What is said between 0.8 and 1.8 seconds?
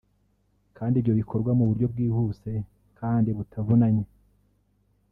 ibyo bikorwa mu